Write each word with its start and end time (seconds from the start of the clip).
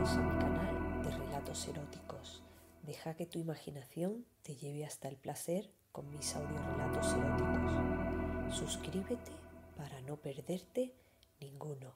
A 0.00 0.02
mi 0.02 0.38
canal 0.40 1.02
de 1.04 1.10
relatos 1.10 1.68
eróticos. 1.68 2.42
Deja 2.84 3.12
que 3.12 3.26
tu 3.26 3.38
imaginación 3.38 4.24
te 4.42 4.56
lleve 4.56 4.86
hasta 4.86 5.08
el 5.08 5.16
placer 5.18 5.70
con 5.92 6.10
mis 6.10 6.34
audiorelatos 6.34 7.12
eróticos. 7.12 8.56
Suscríbete 8.56 9.30
para 9.76 10.00
no 10.00 10.16
perderte 10.16 10.94
ninguno. 11.38 11.92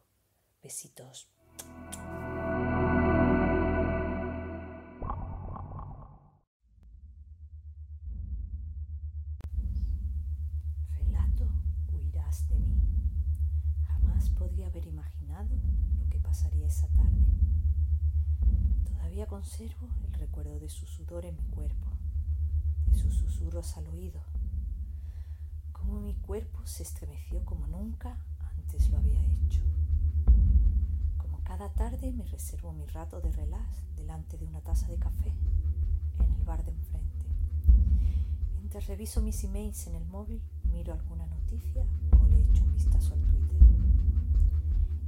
Besitos. 0.63 1.31
Relato 10.93 11.49
Huirás 11.91 12.47
de 12.49 12.59
mí. 12.59 12.83
Jamás 13.87 14.29
podría 14.29 14.67
haber 14.67 14.87
imaginado 14.87 15.57
lo 15.99 16.07
que 16.11 16.21
pasaría 16.21 16.67
esa 16.67 16.87
tarde. 16.89 17.54
Todavía 19.05 19.27
conservo 19.27 19.91
el 20.07 20.15
recuerdo 20.15 20.59
de 20.59 20.71
su 20.71 20.87
sudor 20.87 21.27
en 21.27 21.37
mi 21.37 21.45
cuerpo, 21.51 21.87
de 22.87 22.97
sus 22.97 23.13
susurros 23.15 23.77
al 23.77 23.87
oído, 23.89 24.23
cómo 25.73 26.01
mi 26.01 26.15
cuerpo 26.15 26.67
se 26.67 26.85
estremeció 26.85 27.45
como 27.45 27.67
nunca 27.67 28.17
antes 28.57 28.89
lo 28.89 28.97
había 28.97 29.23
hecho. 29.23 29.61
Como 31.19 31.39
cada 31.45 31.69
tarde 31.75 32.13
me 32.13 32.25
reservo 32.25 32.73
mi 32.73 32.87
rato 32.87 33.21
de 33.21 33.31
relax 33.31 33.83
delante 33.95 34.39
de 34.39 34.47
una 34.47 34.63
taza 34.63 34.89
de 34.89 34.97
café 34.97 35.35
en 36.19 36.33
el 36.33 36.43
bar 36.45 36.65
de 36.65 36.73
enfrente. 36.73 37.27
Mientras 38.57 38.87
reviso 38.87 39.21
mis 39.21 39.45
emails 39.45 39.87
en 39.87 39.97
el 39.97 40.07
móvil, 40.07 40.41
miro 40.73 40.95
alguna 40.95 41.27
noticia 41.27 41.85
o 42.19 42.27
le 42.27 42.41
echo 42.41 42.65
un 42.65 42.73
vistazo 42.73 43.13
al 43.13 43.21
Twitter. 43.21 43.61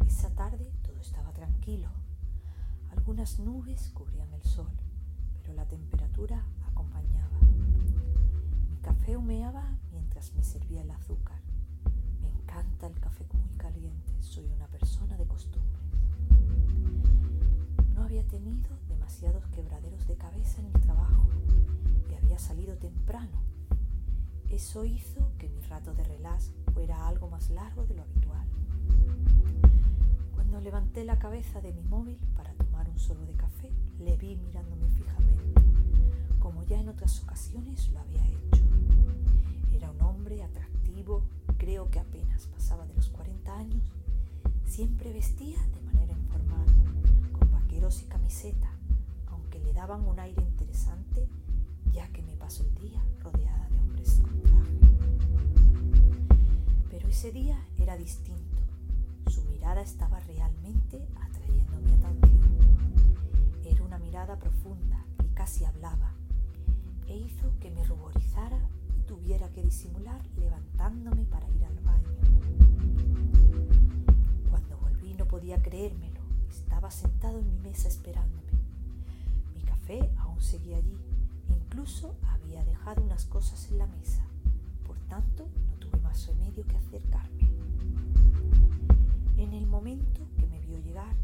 Esa 0.06 0.28
tarde 0.34 0.70
todo 0.82 1.00
estaba 1.00 1.32
tranquilo. 1.32 1.88
Algunas 2.96 3.38
nubes 3.38 3.90
cubrían 3.94 4.32
el 4.34 4.42
sol, 4.42 4.70
pero 5.40 5.54
la 5.54 5.64
temperatura 5.66 6.44
acompañaba. 6.66 7.38
Mi 8.70 8.76
café 8.78 9.16
humeaba 9.16 9.78
mientras 9.92 10.34
me 10.34 10.42
servía 10.42 10.82
el 10.82 10.90
azúcar. 10.90 11.40
Me 12.20 12.28
encanta 12.28 12.86
el 12.86 12.98
café 12.98 13.24
muy 13.32 13.56
caliente, 13.56 14.12
soy 14.20 14.46
una 14.46 14.66
persona 14.66 15.16
de 15.16 15.26
costumbres. 15.26 15.82
No 17.94 18.02
había 18.02 18.24
tenido 18.24 18.70
demasiados 18.88 19.46
quebraderos 19.48 20.06
de 20.06 20.16
cabeza 20.16 20.60
en 20.60 20.66
el 20.66 20.80
trabajo 20.80 21.26
y 22.10 22.14
había 22.14 22.38
salido 22.38 22.76
temprano. 22.76 23.38
Eso 24.50 24.84
hizo 24.84 25.30
que 25.38 25.48
mi 25.48 25.60
rato 25.62 25.94
de 25.94 26.04
relax 26.04 26.52
fuera 26.72 27.08
algo 27.08 27.28
más 27.28 27.50
largo 27.50 27.86
de 27.86 27.94
lo 27.94 28.02
habitual. 28.02 28.46
Cuando 30.34 30.60
levanté 30.60 31.04
la 31.04 31.18
cabeza 31.18 31.60
de 31.60 31.72
mi 31.72 31.82
móvil 31.82 32.18
sorbo 32.98 33.26
de 33.26 33.32
café, 33.34 33.70
le 34.00 34.16
vi 34.16 34.36
mirándome 34.36 34.88
fijamente, 34.90 35.60
como 36.38 36.62
ya 36.64 36.80
en 36.80 36.88
otras 36.88 37.22
ocasiones 37.22 37.90
lo 37.90 38.00
había 38.00 38.26
hecho. 38.26 38.62
Era 39.72 39.90
un 39.90 40.00
hombre 40.02 40.42
atractivo, 40.42 41.22
creo 41.58 41.90
que 41.90 41.98
apenas 41.98 42.46
pasaba 42.46 42.86
de 42.86 42.94
los 42.94 43.08
40 43.10 43.56
años. 43.56 43.82
Siempre 44.64 45.12
vestía 45.12 45.58
de 45.68 45.80
manera 45.82 46.12
informal, 46.16 46.66
con 47.38 47.50
vaqueros 47.52 48.02
y 48.02 48.06
camiseta, 48.06 48.70
aunque 49.28 49.58
le 49.60 49.72
daban 49.72 50.06
un 50.06 50.18
aire 50.18 50.42
interesante, 50.42 51.28
ya 51.92 52.08
que 52.08 52.22
me 52.22 52.36
pasó 52.36 52.64
el 52.64 52.74
día 52.76 53.02
rodeada 53.22 53.68
de 53.68 53.80
hombres 53.80 54.20
con 54.22 54.42
traje. 54.42 54.78
Pero 56.90 57.08
ese 57.08 57.32
día 57.32 57.58
era 57.78 57.96
distinto. 57.96 58.55
Mirada 59.66 59.82
estaba 59.82 60.20
realmente 60.20 61.04
atrayendo 61.20 61.80
mi 61.80 61.92
atención. 61.94 62.38
Era 63.64 63.82
una 63.82 63.98
mirada 63.98 64.38
profunda 64.38 65.04
y 65.24 65.34
casi 65.34 65.64
hablaba, 65.64 66.12
e 67.08 67.16
hizo 67.16 67.50
que 67.58 67.72
me 67.72 67.82
ruborizara 67.84 68.60
y 68.96 69.02
tuviera 69.02 69.48
que 69.48 69.64
disimular 69.64 70.24
levantándome 70.36 71.24
para 71.24 71.50
ir 71.50 71.64
al 71.64 71.80
baño. 71.80 72.16
Cuando 74.50 74.78
volví 74.78 75.14
no 75.14 75.26
podía 75.26 75.60
creérmelo. 75.60 76.20
Estaba 76.48 76.92
sentado 76.92 77.40
en 77.40 77.48
mi 77.48 77.58
mesa 77.58 77.88
esperándome. 77.88 78.52
Mi 79.52 79.62
café 79.62 80.08
aún 80.18 80.40
seguía 80.40 80.76
allí. 80.76 80.96
Incluso 81.48 82.14
había 82.28 82.64
dejado 82.64 83.02
unas 83.02 83.24
cosas 83.24 83.68
en 83.72 83.78
la 83.78 83.88
mesa. 83.88 84.24
Por 84.86 84.96
tanto, 85.08 85.48
no 85.68 85.76
tuve 85.80 85.98
más 86.02 86.24
remedio 86.28 86.64
que 86.68 86.76
acercarme. 86.76 87.50
En 89.36 89.52
el 89.52 89.66
momento 89.66 90.22
que 90.38 90.46
me 90.46 90.60
vio 90.60 90.78
llegar, 90.78 91.14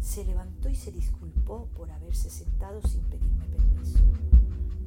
se 0.00 0.24
levantó 0.24 0.68
y 0.68 0.74
se 0.74 0.90
disculpó 0.90 1.68
por 1.76 1.90
haberse 1.90 2.30
sentado 2.30 2.80
sin 2.82 3.00
pedirme 3.02 3.46
permiso. 3.46 4.00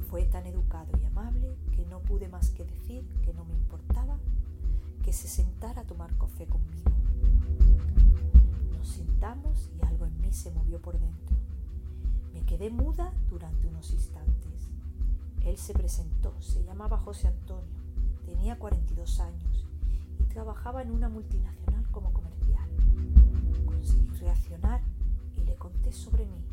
Fue 0.10 0.24
tan 0.26 0.46
educado 0.46 0.92
y 1.02 1.06
amable 1.06 1.56
que 1.76 1.86
no 1.86 2.00
pude 2.00 2.28
más 2.28 2.50
que 2.50 2.66
decir 2.66 3.08
que 3.24 3.34
no 3.34 3.46
me 3.46 3.54
importaba 3.54 4.18
que 5.04 5.14
se 5.14 5.28
sentara 5.28 5.82
a 5.82 5.86
tomar 5.86 6.16
café 6.18 6.46
conmigo. 6.46 6.92
Nos 8.78 8.88
sentamos 8.88 9.70
y 9.80 9.86
algo 9.86 10.06
en 10.06 10.20
mí 10.22 10.32
se 10.32 10.52
movió 10.52 10.82
por 10.82 11.00
dentro. 11.00 11.38
Me 12.34 12.42
quedé 12.42 12.70
muda 12.70 13.14
durante 13.30 13.68
unos 13.68 13.92
instantes. 13.92 14.68
Él 15.46 15.58
se 15.58 15.74
presentó, 15.74 16.34
se 16.42 16.64
llamaba 16.64 16.98
José 16.98 17.28
Antonio, 17.28 17.80
tenía 18.26 18.60
42 18.60 19.20
años 19.22 19.66
y 20.20 20.24
trabajaba 20.26 20.82
en 20.82 20.92
una 20.92 21.10
multinacional 21.10 21.90
como 21.92 22.14
comercial. 22.14 22.41
Reaccionar 24.22 24.82
y 25.36 25.42
le 25.46 25.56
conté 25.56 25.92
sobre 25.92 26.26
mí, 26.26 26.46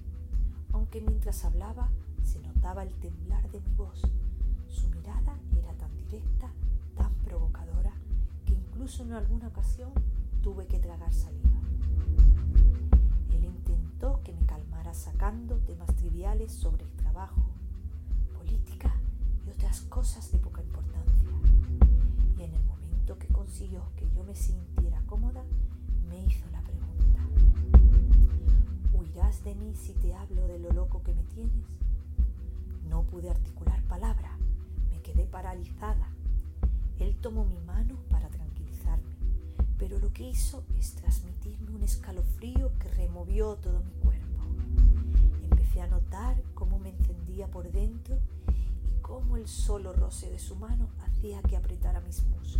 aunque 0.72 1.02
mientras 1.02 1.44
hablaba 1.44 1.90
se 2.24 2.40
notaba 2.40 2.82
el 2.82 2.94
temblar 2.94 3.50
de 3.50 3.60
mi 3.60 3.74
voz. 3.74 4.00
Su 4.68 4.88
mirada 4.88 5.36
era 5.54 5.72
tan 5.74 5.94
directa, 5.98 6.50
tan 6.96 7.12
provocadora, 7.24 7.92
que 8.46 8.54
incluso 8.54 9.02
en 9.02 9.12
alguna 9.12 9.48
ocasión 9.48 9.90
tuve 10.42 10.66
que 10.66 10.78
tragar 10.78 11.12
saliva. 11.12 11.60
Él 13.34 13.44
intentó 13.44 14.22
que 14.24 14.32
me 14.32 14.46
calmara 14.46 14.94
sacando 14.94 15.58
temas 15.58 15.94
triviales 15.94 16.52
sobre 16.52 16.84
el 16.84 16.92
trabajo, 16.92 17.42
política 18.34 18.94
y 19.46 19.50
otras 19.50 19.82
cosas 19.82 20.32
de 20.32 20.38
poca 20.38 20.62
importancia. 20.62 21.28
Y 22.38 22.42
en 22.42 22.54
el 22.54 22.64
momento 22.64 23.18
que 23.18 23.28
consiguió 23.28 23.82
que 23.94 24.08
yo 24.16 24.24
me 24.24 24.34
sintiera 24.34 25.02
cómoda, 25.06 25.42
me 26.08 26.24
hizo 26.24 26.46
la 26.50 26.62
pregunta. 26.62 26.77
¿Huirás 29.68 29.82
de 29.82 29.92
mí 29.92 29.92
si 29.92 29.92
te 29.94 30.14
hablo 30.14 30.46
de 30.46 30.58
lo 30.58 30.70
loco 30.72 31.02
que 31.02 31.14
me 31.14 31.22
tienes? 31.24 31.66
No 32.88 33.02
pude 33.02 33.28
articular 33.28 33.82
palabra, 33.82 34.36
me 34.90 35.00
quedé 35.02 35.24
paralizada. 35.26 36.08
Él 36.98 37.16
tomó 37.20 37.44
mi 37.44 37.58
mano 37.58 37.96
para 38.10 38.28
tranquilizarme, 38.28 39.14
pero 39.78 39.98
lo 39.98 40.12
que 40.12 40.28
hizo 40.30 40.64
es 40.78 40.94
transmitirme 40.94 41.74
un 41.74 41.82
escalofrío 41.82 42.70
que 42.78 42.88
removió 42.90 43.56
todo 43.56 43.80
mi 43.80 43.92
cuerpo. 44.02 44.42
Empecé 45.50 45.82
a 45.82 45.86
notar 45.86 46.42
cómo 46.54 46.78
me 46.78 46.90
encendía 46.90 47.46
por 47.48 47.70
dentro 47.70 48.16
y 48.48 49.00
cómo 49.02 49.36
el 49.36 49.48
solo 49.48 49.92
roce 49.92 50.30
de 50.30 50.38
su 50.38 50.56
mano 50.56 50.88
hacía 51.04 51.42
que 51.42 51.56
apretara 51.56 52.00
mis 52.00 52.22
muslos. 52.24 52.58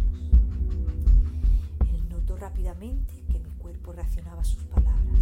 Notó 2.29 2.41
rápidamente 2.43 3.25
que 3.33 3.41
mi 3.41 3.49
cuerpo 3.53 3.91
reaccionaba 3.93 4.43
a 4.43 4.45
sus 4.45 4.63
palabras 4.65 5.19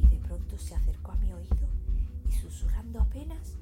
y 0.00 0.06
de 0.06 0.18
pronto 0.18 0.56
se 0.56 0.76
acercó 0.76 1.10
a 1.10 1.16
mi 1.16 1.32
oído 1.32 1.66
y 2.28 2.32
susurrando 2.32 3.00
apenas 3.00 3.56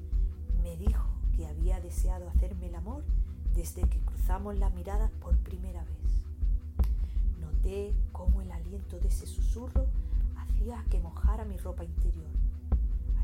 me 0.61 0.77
dijo 0.77 1.07
que 1.35 1.47
había 1.47 1.79
deseado 1.79 2.29
hacerme 2.29 2.67
el 2.67 2.75
amor 2.75 3.03
desde 3.55 3.81
que 3.89 3.97
cruzamos 3.97 4.59
la 4.59 4.69
mirada 4.69 5.09
por 5.21 5.35
primera 5.37 5.83
vez. 5.85 6.21
Noté 7.41 7.95
cómo 8.11 8.43
el 8.43 8.51
aliento 8.51 8.99
de 8.99 9.07
ese 9.07 9.25
susurro 9.25 9.87
hacía 10.37 10.85
que 10.91 10.99
mojara 10.99 11.45
mi 11.45 11.57
ropa 11.57 11.83
interior. 11.83 12.29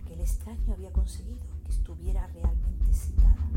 Aquel 0.02 0.22
extraño 0.22 0.74
había 0.74 0.92
conseguido 0.92 1.46
que 1.64 1.70
estuviera 1.70 2.26
realmente 2.26 2.88
excitada. 2.88 3.52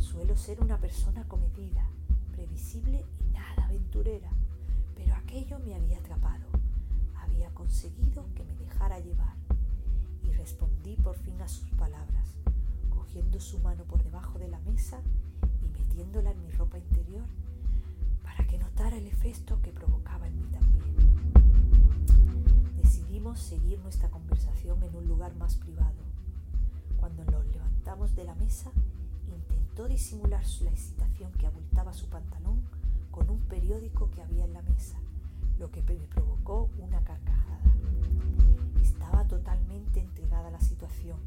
Suelo 0.00 0.36
ser 0.36 0.60
una 0.60 0.78
persona 0.78 1.22
comedida, 1.28 1.86
previsible 2.32 3.04
y 3.20 3.32
nada 3.32 3.66
aventurera, 3.66 4.30
aquello 5.32 5.58
me 5.60 5.74
había 5.74 5.96
atrapado. 5.96 6.44
Había 7.16 7.48
conseguido 7.54 8.26
que 8.34 8.44
me 8.44 8.54
dejara 8.54 9.00
llevar 9.00 9.34
y 10.24 10.30
respondí 10.32 10.94
por 10.96 11.16
fin 11.16 11.40
a 11.40 11.48
sus 11.48 11.70
palabras, 11.70 12.34
cogiendo 12.90 13.40
su 13.40 13.58
mano 13.60 13.84
por 13.84 14.04
debajo 14.04 14.38
de 14.38 14.48
la 14.48 14.58
mesa 14.58 15.00
y 15.62 15.68
metiéndola 15.70 16.32
en 16.32 16.42
mi 16.42 16.50
ropa 16.50 16.76
interior 16.76 17.24
para 18.22 18.46
que 18.46 18.58
notara 18.58 18.98
el 18.98 19.06
efecto 19.06 19.58
que 19.62 19.72
provocaba 19.72 20.28
en 20.28 20.36
mí 20.36 20.46
también. 20.48 20.84
Decidimos 22.76 23.40
seguir 23.40 23.78
nuestra 23.78 24.10
conversación 24.10 24.82
en 24.82 24.94
un 24.94 25.08
lugar 25.08 25.34
más 25.36 25.54
privado. 25.54 26.02
Cuando 27.00 27.24
nos 27.24 27.46
levantamos 27.46 28.14
de 28.14 28.24
la 28.24 28.34
mesa, 28.34 28.70
intentó 29.34 29.88
disimular 29.88 30.44
la 30.60 30.70
excitación 30.70 31.32
que 31.32 31.46
abultaba 31.46 31.94
su 31.94 32.06
pantalón 32.10 32.60
con 33.10 33.30
un 33.30 33.38
periódico 33.40 34.10
que 34.10 34.20
había 34.20 34.44
en 34.44 34.52
la 34.52 34.62
mesa, 34.62 34.98
lo 35.62 35.70
que 35.70 35.80
me 35.82 35.94
provocó 36.08 36.68
una 36.78 37.04
carcajada. 37.04 37.60
Estaba 38.82 39.28
totalmente 39.28 40.00
entregada 40.00 40.48
a 40.48 40.50
la 40.50 40.60
situación. 40.60 41.18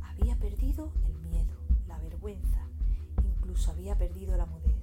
Había 0.00 0.36
perdido 0.36 0.92
el 1.08 1.18
miedo, 1.28 1.52
la 1.88 1.98
vergüenza, 1.98 2.60
incluso 3.24 3.72
había 3.72 3.98
perdido 3.98 4.36
la 4.36 4.46
mudez. 4.46 4.76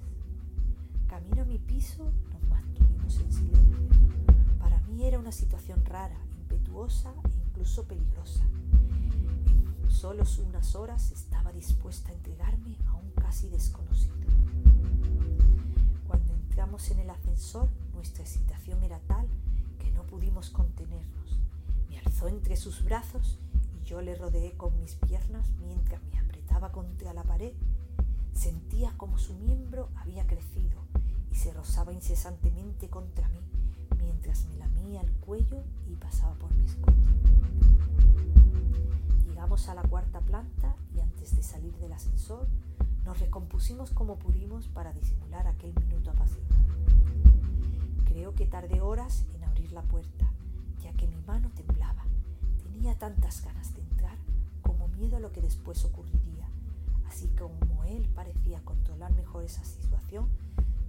Camino 1.08 1.40
a 1.40 1.44
mi 1.46 1.58
piso 1.58 2.12
nos 2.34 2.42
mantuvimos 2.50 3.18
en 3.18 3.32
silencio. 3.32 3.78
Para 4.58 4.78
mí 4.82 5.06
era 5.06 5.18
una 5.18 5.32
situación 5.32 5.82
rara, 5.86 6.18
impetuosa 6.42 7.14
e 7.24 7.48
incluso 7.48 7.84
peligrosa. 7.84 8.44
En 9.84 9.90
solo 9.90 10.24
unas 10.46 10.74
horas 10.74 11.12
estaba 11.12 11.50
dispuesta 11.52 12.10
a 12.10 12.12
entregarme 12.12 12.76
a 12.88 12.96
un 12.96 13.10
casi 13.12 13.48
desconocido 13.48 14.01
en 16.72 17.00
el 17.00 17.10
ascensor, 17.10 17.68
nuestra 17.92 18.22
excitación 18.22 18.82
era 18.82 18.98
tal 19.00 19.28
que 19.78 19.90
no 19.90 20.04
pudimos 20.04 20.48
contenernos. 20.48 21.38
Me 21.90 21.98
alzó 21.98 22.28
entre 22.28 22.56
sus 22.56 22.82
brazos 22.82 23.38
y 23.78 23.84
yo 23.84 24.00
le 24.00 24.14
rodeé 24.14 24.52
con 24.52 24.80
mis 24.80 24.94
piernas 24.94 25.50
mientras 25.66 26.02
me 26.04 26.18
apretaba 26.18 26.72
contra 26.72 27.12
la 27.12 27.24
pared. 27.24 27.52
Sentía 28.32 28.90
como 28.96 29.18
su 29.18 29.34
miembro 29.34 29.90
había 29.96 30.26
crecido 30.26 30.80
y 31.30 31.34
se 31.34 31.52
rozaba 31.52 31.92
incesantemente 31.92 32.88
contra 32.88 33.28
mí 33.28 33.40
mientras 33.98 34.46
me 34.46 34.56
lamía 34.56 35.02
el 35.02 35.12
cuello 35.12 35.62
y 35.86 35.96
pasaba 35.96 36.34
por 36.36 36.54
mis 36.54 36.74
codos. 36.76 36.96
Llegamos 39.26 39.68
a 39.68 39.74
la 39.74 39.82
cuarta 39.82 40.20
planta 40.20 40.74
y 40.96 41.00
antes 41.00 41.36
de 41.36 41.42
salir 41.42 41.74
del 41.76 41.92
ascensor 41.92 42.48
nos 43.04 43.18
recompusimos 43.20 43.90
como 43.90 44.16
pudimos 44.16 44.68
para 44.68 44.92
disimular 44.92 45.46
aquel 45.46 45.74
minuto 45.74 46.10
apasionado. 46.10 46.62
Creo 48.04 48.34
que 48.34 48.46
tardé 48.46 48.80
horas 48.80 49.24
en 49.34 49.44
abrir 49.44 49.72
la 49.72 49.82
puerta, 49.82 50.30
ya 50.82 50.92
que 50.92 51.06
mi 51.06 51.20
mano 51.22 51.50
temblaba. 51.54 52.04
Tenía 52.62 52.98
tantas 52.98 53.42
ganas 53.44 53.74
de 53.74 53.80
entrar 53.80 54.16
como 54.60 54.88
miedo 54.88 55.16
a 55.16 55.20
lo 55.20 55.32
que 55.32 55.40
después 55.40 55.84
ocurriría. 55.84 56.48
Así 57.06 57.28
que 57.28 57.42
como 57.42 57.84
él 57.84 58.08
parecía 58.14 58.60
controlar 58.64 59.12
mejor 59.12 59.44
esa 59.44 59.64
situación, 59.64 60.28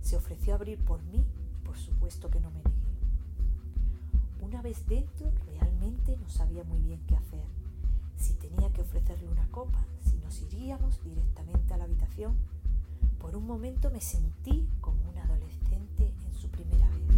se 0.02 0.16
ofreció 0.16 0.54
a 0.54 0.58
abrir 0.58 0.80
por 0.80 1.02
mí 1.04 1.24
y 1.52 1.66
por 1.66 1.78
supuesto 1.78 2.30
que 2.30 2.40
no 2.40 2.52
me 2.52 2.58
negué. 2.58 2.74
Una 4.42 4.62
vez 4.62 4.86
dentro, 4.88 5.32
realmente 5.46 6.18
no 6.18 6.30
sabía 6.30 6.64
muy 6.64 6.82
bien 6.82 7.02
qué 7.08 7.16
hacer. 7.16 7.44
Si 8.18 8.34
tenía 8.34 8.72
que 8.72 8.82
ofrecerle 8.82 9.28
una 9.30 9.48
copa, 9.48 9.84
si 10.04 10.13
nos 10.64 10.70
iríamos 10.70 11.04
directamente 11.04 11.74
a 11.74 11.78
la 11.78 11.84
habitación. 11.84 12.38
Por 13.20 13.36
un 13.36 13.46
momento 13.46 13.92
me 13.92 14.00
sentí 14.00 14.66
como 14.80 15.10
un 15.10 15.18
adolescente 15.18 16.14
en 16.26 16.34
su 16.34 16.48
primera 16.48 16.88
vez. 16.88 17.18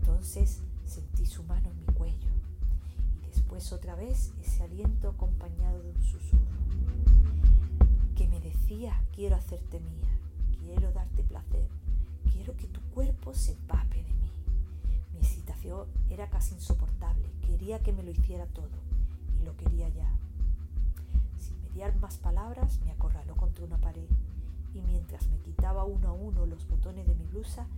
Entonces 0.00 0.62
sentí 0.86 1.26
su 1.26 1.42
mano 1.42 1.68
en 1.68 1.78
mi 1.80 1.92
cuello 1.92 2.30
y 3.22 3.26
después 3.26 3.72
otra 3.74 3.94
vez 3.94 4.32
ese 4.40 4.62
aliento 4.62 5.10
acompañado 5.10 5.82
de 5.82 5.90
un 5.90 6.02
susurro 6.02 6.56
que 8.16 8.26
me 8.26 8.40
decía 8.40 8.98
quiero 9.14 9.36
hacerte 9.36 9.78
mía, 9.78 10.08
quiero 10.64 10.90
darte 10.92 11.22
placer, 11.24 11.68
quiero 12.32 12.56
que 12.56 12.68
tu 12.68 12.80
cuerpo 12.94 13.34
se 13.34 13.52
empape 13.52 14.02
de 14.02 14.14
mí. 14.14 14.30
Mi 15.12 15.18
excitación 15.18 15.86
era 16.08 16.30
casi 16.30 16.54
insoportable, 16.54 17.28
quería 17.46 17.80
que 17.80 17.92
me 17.92 18.02
lo 18.02 18.10
hiciera 18.10 18.46
todo 18.46 18.78
y 19.42 19.44
lo 19.44 19.54
quería 19.58 19.90
ya. 19.90 20.10
Más 21.78 22.18
palabras 22.18 22.80
me 22.84 22.90
acorraló 22.90 23.36
contra 23.36 23.64
una 23.64 23.78
pared 23.78 24.08
y 24.74 24.82
mientras 24.82 25.28
me 25.28 25.38
quitaba 25.38 25.84
uno 25.84 26.08
a 26.08 26.12
uno 26.12 26.44
los 26.44 26.66
botones 26.68 27.06
de 27.06 27.14
mi 27.14 27.24
blusa, 27.26 27.68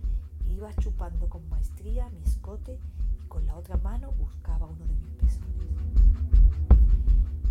iba 0.49 0.73
chupando 0.73 1.29
con 1.29 1.47
maestría 1.49 2.09
mi 2.09 2.23
escote 2.23 2.79
y 3.23 3.27
con 3.27 3.45
la 3.45 3.55
otra 3.55 3.77
mano 3.77 4.11
buscaba 4.13 4.65
uno 4.65 4.85
de 4.85 4.95
mis 4.95 5.13
pezones. 5.13 5.67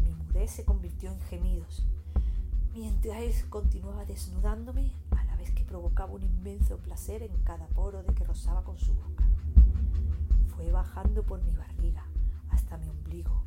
Mi 0.03 0.11
mudez 0.11 0.51
se 0.51 0.65
convirtió 0.65 1.13
en 1.13 1.21
gemidos 1.21 1.87
mientras 2.75 3.19
él 3.21 3.33
continuaba 3.49 4.05
desnudándome 4.05 4.93
a 5.13 5.23
la 5.25 5.37
vez 5.37 5.53
que 5.53 5.65
provocaba 5.65 6.13
un 6.13 6.25
inmenso 6.25 6.79
placer 6.79 7.23
en 7.23 7.37
cada 7.45 7.69
poro 7.69 8.03
de 8.03 8.13
que 8.13 8.25
rozaba 8.25 8.65
con 8.65 8.77
su 8.77 8.93
boca. 8.95 9.25
Fue 10.57 10.73
bajando 10.73 11.23
por 11.23 11.41
mi 11.43 11.55
barriga 11.55 12.05
hasta 12.51 12.77
mi 12.77 12.89
ombligo 12.89 13.41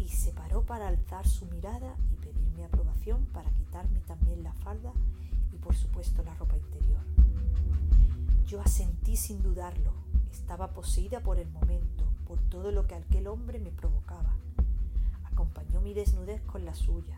y 0.00 0.08
se 0.08 0.32
paró 0.32 0.62
para 0.62 0.88
alzar 0.88 1.26
su 1.26 1.46
mirada 1.46 1.94
y 2.56 2.62
pedirme 2.62 2.64
aprobación 2.64 3.26
para 3.32 3.50
quitarme 3.50 4.00
también 4.00 4.42
la 4.42 4.52
falda 4.52 4.92
y 5.52 5.58
por 5.58 5.74
supuesto 5.74 6.22
la 6.22 6.34
ropa 6.34 6.56
interior. 6.56 7.02
Yo 8.46 8.60
asentí 8.60 9.16
sin 9.16 9.42
dudarlo, 9.42 9.92
estaba 10.30 10.72
poseída 10.72 11.20
por 11.20 11.38
el 11.38 11.48
momento, 11.48 12.04
por 12.26 12.38
todo 12.48 12.70
lo 12.70 12.86
que 12.86 12.94
aquel 12.94 13.26
hombre 13.26 13.58
me 13.58 13.70
provocaba. 13.70 14.32
Acompañó 15.24 15.80
mi 15.80 15.94
desnudez 15.94 16.40
con 16.42 16.64
la 16.64 16.74
suya 16.74 17.16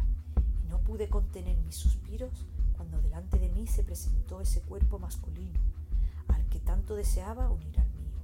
no 0.69 0.79
pude 0.81 1.09
contener 1.09 1.57
mis 1.59 1.77
suspiros 1.77 2.47
cuando 2.77 3.01
delante 3.01 3.39
de 3.39 3.49
mí 3.49 3.67
se 3.67 3.83
presentó 3.83 4.41
ese 4.41 4.61
cuerpo 4.61 4.99
masculino, 4.99 5.59
al 6.29 6.45
que 6.49 6.61
tanto 6.61 6.95
deseaba 6.95 7.51
unir 7.51 7.81
al 7.81 7.89
mío. 7.89 8.19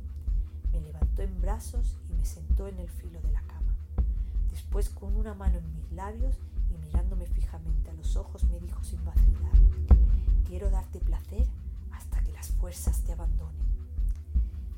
Me 0.72 0.80
levantó 0.80 1.22
en 1.22 1.40
brazos 1.40 1.96
y 2.10 2.14
me 2.14 2.24
sentó 2.24 2.68
en 2.68 2.78
el 2.78 2.88
filo 2.88 3.20
de 3.22 3.32
la 3.32 3.42
cama. 3.42 3.74
Después, 4.50 4.90
con 4.90 5.16
una 5.16 5.34
mano 5.34 5.58
en 5.58 5.74
mis 5.74 5.92
labios 5.92 6.36
y 6.36 6.53
mirándome 6.94 7.26
fijamente 7.26 7.90
a 7.90 7.94
los 7.94 8.16
ojos, 8.16 8.44
me 8.44 8.60
dijo 8.60 8.82
sin 8.84 9.04
vacilar, 9.04 9.52
quiero 10.46 10.70
darte 10.70 11.00
placer 11.00 11.46
hasta 11.90 12.22
que 12.22 12.32
las 12.32 12.50
fuerzas 12.52 13.00
te 13.02 13.12
abandonen. 13.12 13.66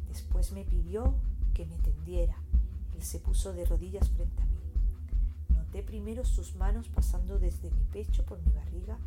Después 0.08 0.52
me 0.52 0.64
pidió 0.64 1.14
que 1.52 1.66
me 1.66 1.78
tendiera. 1.78 2.36
Él 2.94 3.02
se 3.02 3.18
puso 3.18 3.52
de 3.52 3.66
rodillas 3.66 4.08
frente 4.10 4.42
a 4.42 4.46
mí 4.46 4.56
primero 5.82 6.24
sus 6.24 6.54
manos 6.56 6.88
pasando 6.88 7.38
desde 7.38 7.70
mi 7.70 7.84
pecho 7.92 8.24
por 8.24 8.40
mi 8.42 8.52
barriga 8.52 8.98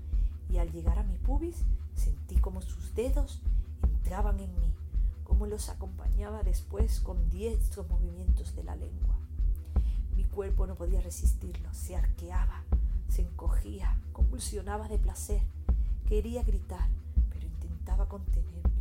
y 0.50 0.58
al 0.58 0.72
llegar 0.72 1.00
a 1.00 1.04
mi 1.04 1.18
pubis 1.18 1.58
sentí 1.96 2.38
como 2.38 2.62
sus 2.62 2.96
dedos 2.96 3.42
entraban 3.84 4.40
en 4.40 4.54
mí, 4.60 4.74
como 5.24 5.46
los 5.46 5.70
acompañaba 5.70 6.44
después 6.44 7.00
con 7.00 7.30
diestros 7.30 7.88
movimientos 7.90 8.56
de 8.56 8.64
la 8.64 8.76
lengua. 8.76 9.16
Mi 10.16 10.24
cuerpo 10.26 10.68
no 10.68 10.76
podía 10.76 11.02
resistirlo, 11.02 11.74
se 11.74 11.96
arqueaba, 11.96 12.64
se 13.10 13.24
encogía, 13.24 14.00
convulsionaba 14.14 14.88
de 14.88 14.98
placer. 14.98 15.42
Quería 16.08 16.44
gritar, 16.44 16.90
pero 17.32 17.46
intentaba 17.46 18.08
contenerme, 18.08 18.72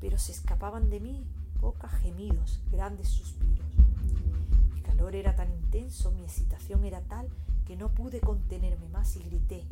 pero 0.00 0.18
se 0.18 0.32
escapaban 0.32 0.90
de 0.90 1.00
mí 1.00 1.24
pocas 1.60 1.92
gemidos, 2.00 2.60
grandes 2.70 3.08
suspiros 3.08 3.68
calor 4.98 5.14
era 5.14 5.36
tan 5.36 5.48
intenso, 5.52 6.10
mi 6.10 6.22
excitación 6.22 6.84
era 6.84 7.00
tal 7.02 7.28
que 7.66 7.76
no 7.76 7.88
pude 7.90 8.20
contenerme 8.20 8.88
más 8.88 9.14
y 9.14 9.20
grité. 9.20 9.62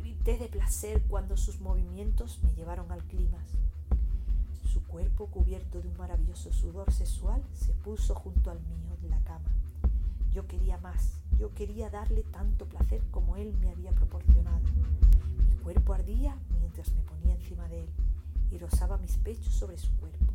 Grité 0.00 0.36
de 0.36 0.48
placer 0.48 1.00
cuando 1.08 1.36
sus 1.36 1.60
movimientos 1.60 2.40
me 2.42 2.52
llevaron 2.54 2.90
al 2.90 3.04
clímax. 3.04 3.44
Su 4.66 4.82
cuerpo, 4.82 5.26
cubierto 5.26 5.80
de 5.80 5.86
un 5.86 5.96
maravilloso 5.96 6.52
sudor 6.52 6.92
sexual, 6.92 7.40
se 7.54 7.72
puso 7.72 8.16
junto 8.16 8.50
al 8.50 8.58
mío 8.62 8.96
en 9.00 9.10
la 9.10 9.20
cama. 9.20 9.48
Yo 10.32 10.48
quería 10.48 10.76
más, 10.78 11.20
yo 11.38 11.52
quería 11.54 11.90
darle 11.90 12.22
tanto 12.24 12.66
placer 12.66 13.02
como 13.10 13.36
él 13.36 13.54
me 13.60 13.70
había 13.70 13.92
proporcionado. 13.92 14.60
Mi 15.48 15.56
cuerpo 15.62 15.94
ardía 15.94 16.36
mientras 16.58 16.92
me 16.92 17.02
ponía 17.02 17.34
encima 17.34 17.68
de 17.68 17.84
él 17.84 17.88
y 18.50 18.58
rozaba 18.58 18.98
mis 18.98 19.16
pechos 19.18 19.54
sobre 19.54 19.78
su 19.78 19.92
cuerpo. 19.96 20.32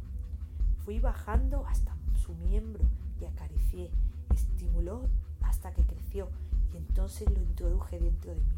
Fui 0.83 0.99
bajando 0.99 1.65
hasta 1.67 1.95
su 2.23 2.33
miembro 2.35 2.83
y 3.21 3.25
acaricié 3.25 3.91
estimuló 4.33 5.01
hasta 5.41 5.71
que 5.71 5.83
creció 5.83 6.29
y 6.73 6.77
entonces 6.77 7.29
lo 7.29 7.41
introduje 7.41 7.99
dentro 7.99 8.33
de 8.33 8.41
mí. 8.41 8.55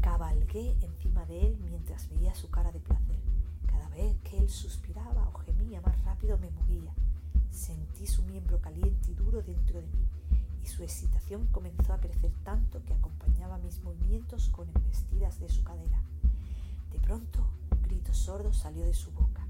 Cabalgué 0.00 0.74
encima 0.82 1.24
de 1.26 1.46
él 1.46 1.58
mientras 1.64 2.08
veía 2.08 2.34
su 2.34 2.48
cara 2.48 2.72
de 2.72 2.80
placer. 2.80 3.16
Cada 3.66 3.88
vez 3.90 4.16
que 4.22 4.38
él 4.38 4.48
suspiraba 4.48 5.28
o 5.28 5.38
gemía 5.40 5.80
más 5.80 6.02
rápido 6.04 6.38
me 6.38 6.50
movía. 6.50 6.92
Sentí 7.50 8.06
su 8.06 8.22
miembro 8.22 8.60
caliente 8.60 9.10
y 9.10 9.14
duro 9.14 9.42
dentro 9.42 9.80
de 9.80 9.86
mí 9.86 10.08
y 10.62 10.68
su 10.68 10.82
excitación 10.82 11.46
comenzó 11.46 11.92
a 11.92 12.00
crecer 12.00 12.32
tanto 12.44 12.82
que 12.84 12.94
acompañaba 12.94 13.58
mis 13.58 13.82
movimientos 13.82 14.48
con 14.48 14.68
embestidas 14.68 15.40
de 15.40 15.48
su 15.48 15.64
cadera. 15.64 16.00
De 16.92 16.98
pronto, 16.98 17.46
un 17.70 17.82
grito 17.82 18.12
sordo 18.14 18.52
salió 18.52 18.84
de 18.84 18.94
su 18.94 19.10
boca. 19.12 19.46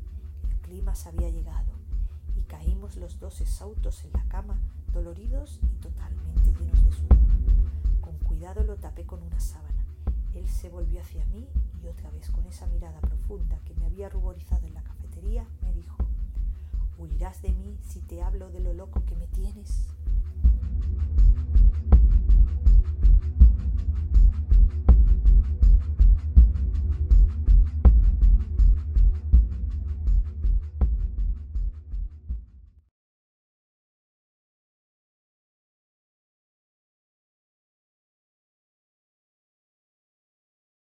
El 0.51 0.57
clima 0.61 0.95
se 0.95 1.09
había 1.09 1.31
llegado 1.31 1.73
y 2.37 2.43
caímos 2.43 2.97
los 2.97 3.19
dos 3.19 3.41
exhaustos 3.41 4.05
en 4.05 4.13
la 4.13 4.25
cama, 4.29 4.59
doloridos 4.93 5.59
y 5.63 5.83
totalmente 5.83 6.53
llenos 6.53 6.85
de 6.85 6.93
sudor. 6.93 7.19
Con 8.01 8.17
cuidado 8.19 8.63
lo 8.65 8.77
tapé 8.77 9.05
con 9.05 9.23
una 9.23 9.41
sábana. 9.41 9.85
Él 10.35 10.49
se 10.49 10.69
volvió 10.69 11.01
hacia 11.01 11.25
mí 11.27 11.47
y 11.83 11.89
otra 11.89 12.11
vez 12.11 12.31
con 12.31 12.47
esa 12.47 12.67
mirada 12.67 13.01
profunda 13.01 13.59
que 13.65 13.75
me 13.75 13.87
había 13.87 14.09
ruborizado 14.09 14.67
en 14.67 14.75
la 14.75 14.83
cafetería, 14.83 15.47
me 15.63 15.73
dijo, 15.73 15.97
¿huirás 16.99 17.43
de 17.43 17.53
mí 17.53 17.79
si 17.83 18.01
te 18.01 18.23
hablo 18.23 18.51
de 18.51 18.61
lo 18.61 18.73
loco 18.75 19.03
que 19.07 19.17
me 19.17 19.27
tienes? 19.29 19.87